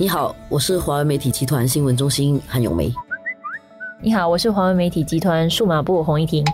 [0.00, 2.88] 你好，我是华为媒体集团新闻中心韩永梅。
[4.00, 6.46] 你好，我是华为媒体集团数码部洪一婷。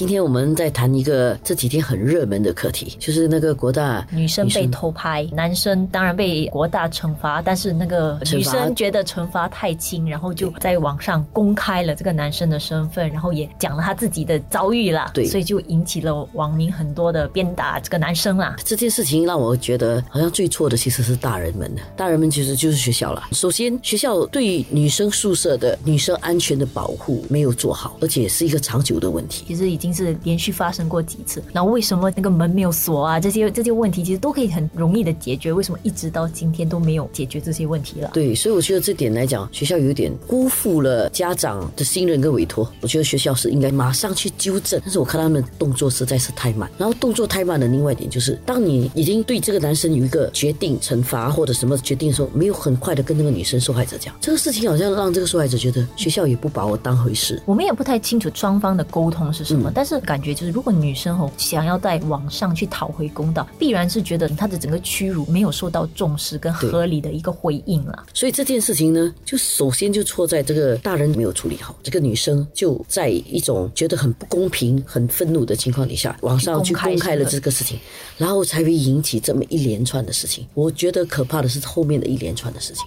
[0.00, 15.10] 今天我们在谈一个这几天很热门的课题，就是那个国大女生被偷拍，男生当然被国大惩罚，但是那个女生觉得惩罚太轻，然后就在网上公开了这个男生的身份，然后也讲了他自己的遭遇啦。
[15.12, 18.56] 对，所以就引起了网民很多的鞭打这个男生啦。
[18.64, 23.24] 这件事情让我觉得好像最错的其实是大人们的，大人们其实就是学校了。
[23.32, 29.44] 首先，学校对女生宿舍的女生安全的保护没有做好，而且是一个长久的问题。
[29.46, 29.89] 其实已经。
[29.92, 33.20] 是连续发生过几次，然后为什么那个门没有锁啊？
[33.20, 38.10] 这些这些问题其实都可以很容易的解决，为什么一直到今天都没有解决这些问题了？
[38.12, 42.70] 对，所以我觉得这点来讲，学校有点辜负了家长的信任跟委托。
[42.80, 46.70] 我觉得学校是应该马上去纠正，但是我看他们动作实在是太慢。
[46.78, 57.40] 然后动作太慢的另外一点就是，当你已经对这个男生有一个决定惩罚或者什么决定的时候，没有很快的跟那个女生受害者讲这个事情，好像让这个受害者觉得学校也不把我当回事。
[57.46, 59.70] 我们也不太清楚双方的沟通是什么。
[59.74, 68.06] 但是感觉就是，如果女生哦想要在网上去讨回公道，必然是觉得她的整个屈辱没有受到重视跟合理的一个回应了。
[68.14, 77.78] 所以这件事情呢，就首先就错在这个大人没有处理好，这个女生就在一种觉得很不公平、很愤怒的情况底下，网上去公开了这个事情，
[78.16, 80.46] 然后才会引起这么一连串的事情。
[80.54, 82.84] 我觉得可怕的是后面的一连串的事情。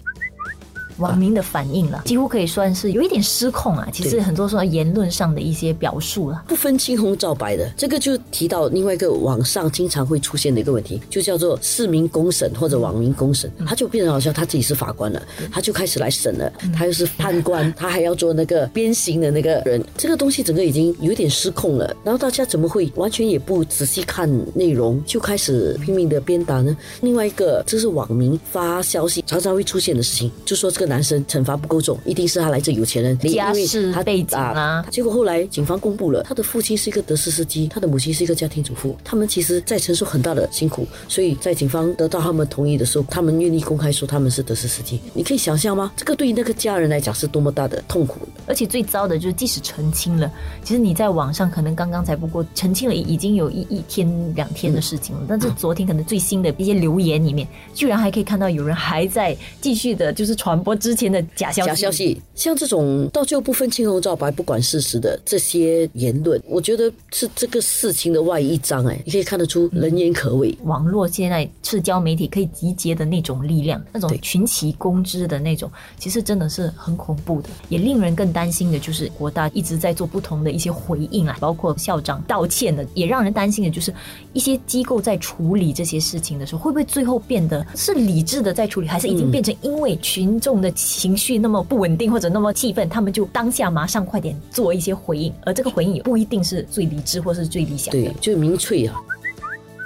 [0.97, 3.88] 网民的反应了，几乎可以算是有一点失控啊。
[3.91, 7.69] 其实很多说言论上的一些表述了，不分青红皂白的。
[7.75, 13.52] 这个就提到另外一个网上经常会出现的一个问题，就叫做市民公审或者网民公审。
[13.66, 16.52] 他就变成好像他自己是法官了，他就开始来审了。
[16.75, 19.83] 他又是判官， 他还要做那个鞭刑的那个人。
[19.97, 21.95] 这个东西整个已经有点失控了。
[22.03, 26.75] 然后大家怎么会完全也不仔细看内容，就开始拼命的鞭打呢？
[27.02, 30.82] 另外一个，这是网民发消息常常会出现的事情，就说这个。
[30.85, 34.85] 男生惩罚不够重，一定是他来自有钱人，家世背景啊。
[34.89, 44.99] 结果后来警方公布了，他的父亲是一个德士司机，他的母亲是一个家庭主妇，他们其实在承受很大的辛苦，所以在警方得到他们同意的时候，他们愿意公开说他们是德士司机。
[45.13, 45.91] 你可以想象吗？
[45.95, 48.19] 这个对于那个家人来讲是多么大的痛苦。
[48.45, 50.31] 而且最糟的就是，即使澄清了，
[50.63, 61.67] 其实你在网上可能刚刚才不过澄清了已经有一一天两天的事情了，但是昨天可能最新的一些留言里面，居然还可以看到有人还在继续的，就是传播之前的假消息。
[61.67, 68.85] 假消息，像这种到最后不分青红皂白、不管事实的这些言论，我觉得是这个事情的外一张。
[68.85, 70.57] 哎，你可以看得出人言可畏。
[70.63, 78.34] 网络现在社交媒体可以集结的那种力量，那种群起攻之的那种，其实真的是很恐怖的，也令人更。
[78.34, 83.94] 担心的就是国大一直在做不同的一些回应啊，包括校长道歉的，也让人担心的就是
[84.34, 99.00] 一些机构在处理这些事情的时候，会不会最后变得是理智的在处理，还是已经变成因为群众的情绪那么不稳定或者那么气愤，他们就当下马上快点做一些回应，而这个回应也不一定是最理智或是最理想的，对，就民粹啊。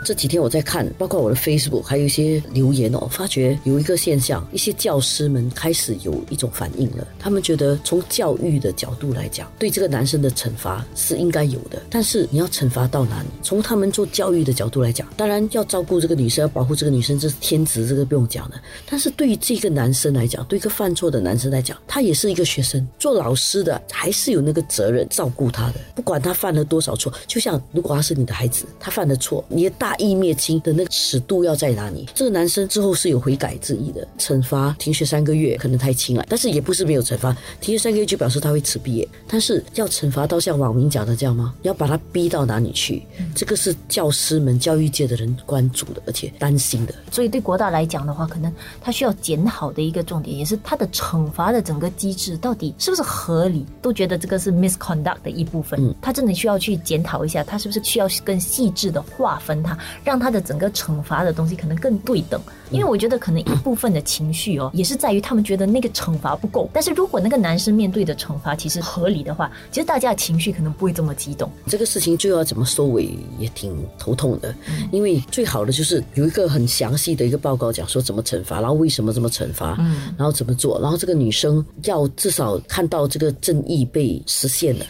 [0.07, 7.05] 这几天我在看，包括我的 Facebook，还有一些留言哦，发觉有一个现象，一些教师们开始有一种反应了。
[7.19, 13.27] 他们觉得从教育的角度来讲，对这个男生的惩罚是应该有的，但是你要惩罚到哪里？
[13.43, 18.55] 从他们做教育的角度来讲，当然要照顾这个女生，要保护这个女生，这是天职，这个不用讲的。
[18.89, 27.11] 但是对于这个男生来讲，对一个犯错的男生来讲，他也是一个学生，做老师的还是有那个责任照顾他的，不管他犯了多少错。
[27.27, 29.96] 就像如果他是你的孩子，他犯了错，你的大。
[29.97, 32.07] 意灭亲的那个尺度要在哪里？
[32.13, 39.07] 这个男生之后是有悔改之意的，惩罚停学三个月可能太轻了，但是也不是没有惩罚，停学三个月就表示他会辞毕业。
[39.27, 41.53] 但是要惩罚到像网民讲的这样吗？
[41.63, 43.03] 要把他逼到哪里去？
[43.35, 46.95] 这个是教师们、教育界的人关注的，而且担心的。
[47.11, 53.65] 所以对国大来讲的话，可能他需要检讨的一个重点，也是他的惩罚的整个机制到底是不是合理？
[53.81, 59.76] 都觉得这个是 misconduct 的一部分，嗯，他真的需要去检讨一下，他是不是需要更细致的划分它。
[60.03, 66.69] 让他的整个惩罚的东西可能更对等，因为我觉得可能一部分的情绪哦， 也是在于他们觉得那个惩罚不够。
[66.73, 71.49] 但是如果那个男生面对的惩罚其实合理的话，其实大家的情绪可能不会这么激动。
[71.67, 74.53] 这个事情就要怎么收尾也挺头痛的，
[74.91, 84.85] 因为最好的就是有一个很详细的一个报告，讲说怎么惩罚，然后为什么这么惩罚，嗯，然后怎么做，然后这个女生要至少看到这个正义被实现了。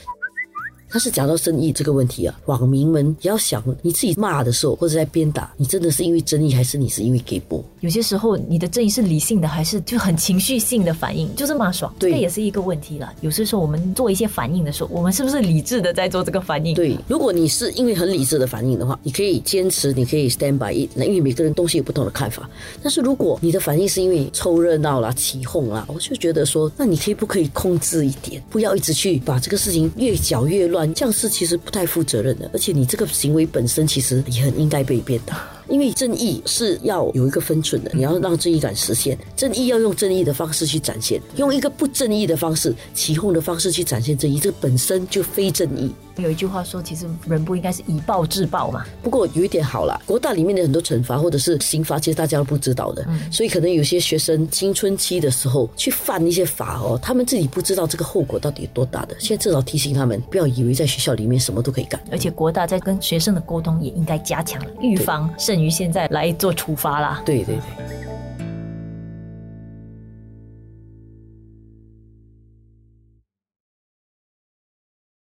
[0.89, 7.63] 但是讲到正义这个问题啊，网民们也要想，你自己骂的时候或者在鞭打，你真的是因为争议，还是你是因为给播？
[7.81, 13.11] 有些时候你的正义是理性的，还是就很情绪性的反应，就是骂爽，对这也是一个问题了。
[13.21, 16.73] 有些时候我们做一些反应的时候，我们是不是理智的在做这个反应？
[16.73, 22.49] 对，如果你是因为很理智的反应的话，你可以坚持，你可以 stand by it，那因为每个人东西有不同的看法。
[22.81, 32.49] 但是如果你的反应是因为凑热闹啦、起哄啦，我就觉得说，那你可以不可以控制一点，不要一直去把这个事情越搅越乱，这样是其实不太负责任的。
[32.53, 35.47] 而且你这个行为本身其实也很应该被鞭打。
[35.69, 39.17] 因为正义是要有一个分寸的，你要让正义感实现。
[39.35, 45.91] 正义要用正义的方式去展现，用一个不正义的方式、起哄的方式去展现正义，这本身就非正义。
[46.17, 48.83] 有一句话说，其实人不应该是以暴制暴嘛。
[49.03, 59.15] 不过有一点好了，国大里面的很多惩罚或者是刑罚，其实大家都不知道的，所以可能有些学生青春期的时候去犯一些法哦，他们自己不知道这个后果到底有多大的。
[59.19, 62.01] 现在至少提醒他们，不要以为在学校里面什么都可以干。
[62.11, 67.21] 而且国大在跟学生的沟通也应该加强，预防胜于现在来做处罚啦。
[67.25, 67.96] 对对对。